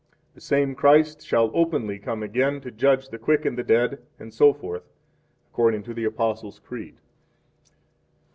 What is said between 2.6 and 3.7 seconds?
to judge the quick and the